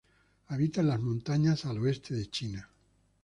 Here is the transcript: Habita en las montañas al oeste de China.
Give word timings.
Habita 0.47 0.81
en 0.81 0.87
las 0.87 0.99
montañas 0.99 1.63
al 1.67 1.77
oeste 1.77 2.15
de 2.15 2.27
China. 2.27 2.67